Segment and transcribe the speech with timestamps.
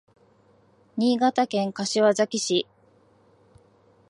[0.97, 2.67] 新潟県柏崎市